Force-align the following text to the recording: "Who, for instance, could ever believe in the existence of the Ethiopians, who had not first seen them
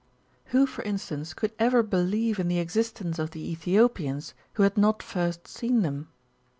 "Who, 0.45 0.65
for 0.65 0.81
instance, 0.81 1.35
could 1.35 1.53
ever 1.59 1.83
believe 1.83 2.39
in 2.39 2.47
the 2.47 2.57
existence 2.57 3.19
of 3.19 3.29
the 3.29 3.51
Ethiopians, 3.51 4.33
who 4.53 4.63
had 4.63 4.75
not 4.75 5.03
first 5.03 5.47
seen 5.47 5.83
them 5.83 6.07